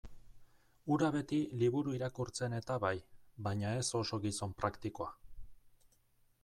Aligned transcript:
Hura 0.93 1.09
beti 1.15 1.41
liburu 1.63 1.93
irakurtzen-eta 1.97 2.79
bai, 2.87 2.93
baina 3.49 3.77
ez 3.83 3.85
oso 4.03 4.21
gizon 4.27 4.57
praktikoa. 4.63 5.11